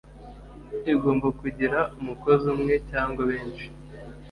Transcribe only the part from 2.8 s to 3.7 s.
cyangwa benshi